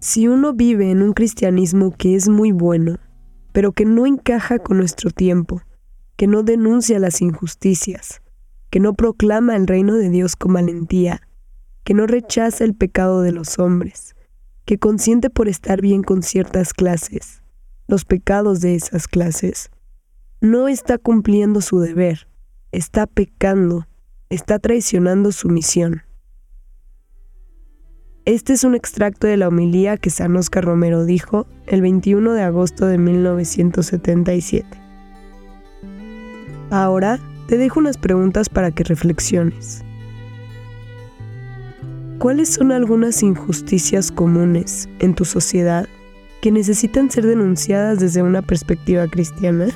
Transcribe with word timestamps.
Si 0.00 0.26
uno 0.28 0.54
vive 0.54 0.90
en 0.90 1.02
un 1.02 1.12
cristianismo 1.12 1.94
que 1.94 2.14
es 2.14 2.30
muy 2.30 2.52
bueno, 2.52 2.98
pero 3.52 3.72
que 3.72 3.84
no 3.84 4.06
encaja 4.06 4.58
con 4.58 4.78
nuestro 4.78 5.10
tiempo, 5.10 5.60
que 6.16 6.26
no 6.26 6.42
denuncia 6.42 6.98
las 6.98 7.20
injusticias, 7.20 8.22
que 8.70 8.80
no 8.80 8.94
proclama 8.94 9.56
el 9.56 9.66
reino 9.66 9.94
de 9.94 10.08
Dios 10.08 10.36
con 10.36 10.54
valentía, 10.54 11.20
que 11.84 11.92
no 11.92 12.06
rechaza 12.06 12.64
el 12.64 12.74
pecado 12.74 13.20
de 13.20 13.32
los 13.32 13.58
hombres, 13.58 14.16
que 14.64 14.78
consiente 14.78 15.28
por 15.28 15.48
estar 15.48 15.82
bien 15.82 16.02
con 16.02 16.22
ciertas 16.22 16.72
clases, 16.72 17.42
los 17.86 18.06
pecados 18.06 18.62
de 18.62 18.76
esas 18.76 19.06
clases, 19.06 19.70
no 20.40 20.68
está 20.68 20.96
cumpliendo 20.96 21.60
su 21.60 21.78
deber, 21.78 22.26
está 22.72 23.06
pecando, 23.06 23.86
está 24.30 24.58
traicionando 24.60 25.30
su 25.30 25.50
misión. 25.50 26.04
Este 28.30 28.52
es 28.52 28.62
un 28.62 28.76
extracto 28.76 29.26
de 29.26 29.36
la 29.36 29.48
homilía 29.48 29.96
que 29.96 30.08
San 30.08 30.36
Oscar 30.36 30.64
Romero 30.64 31.04
dijo 31.04 31.48
el 31.66 31.82
21 31.82 32.32
de 32.32 32.42
agosto 32.42 32.86
de 32.86 32.96
1977. 32.96 34.68
Ahora 36.70 37.18
te 37.48 37.58
dejo 37.58 37.80
unas 37.80 37.98
preguntas 37.98 38.48
para 38.48 38.70
que 38.70 38.84
reflexiones. 38.84 39.82
¿Cuáles 42.20 42.50
son 42.50 42.70
algunas 42.70 43.20
injusticias 43.24 44.12
comunes 44.12 44.88
en 45.00 45.16
tu 45.16 45.24
sociedad 45.24 45.88
que 46.40 46.52
necesitan 46.52 47.10
ser 47.10 47.26
denunciadas 47.26 47.98
desde 47.98 48.22
una 48.22 48.42
perspectiva 48.42 49.08
cristiana? 49.08 49.66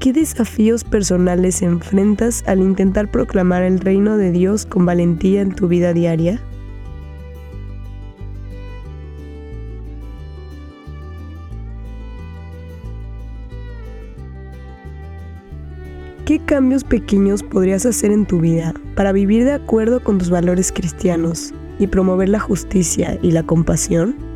¿Qué 0.00 0.12
desafíos 0.12 0.84
personales 0.84 1.62
enfrentas 1.62 2.44
al 2.46 2.60
intentar 2.60 3.10
proclamar 3.10 3.62
el 3.62 3.80
reino 3.80 4.16
de 4.18 4.30
Dios 4.30 4.66
con 4.66 4.84
valentía 4.84 5.40
en 5.40 5.54
tu 5.54 5.68
vida 5.68 5.92
diaria? 5.92 6.40
¿Qué 16.26 16.40
cambios 16.40 16.84
pequeños 16.84 17.42
podrías 17.42 17.86
hacer 17.86 18.10
en 18.10 18.26
tu 18.26 18.40
vida 18.40 18.74
para 18.96 19.12
vivir 19.12 19.44
de 19.44 19.52
acuerdo 19.52 20.02
con 20.02 20.18
tus 20.18 20.28
valores 20.28 20.72
cristianos 20.72 21.54
y 21.78 21.86
promover 21.86 22.28
la 22.28 22.40
justicia 22.40 23.18
y 23.22 23.30
la 23.30 23.44
compasión? 23.44 24.35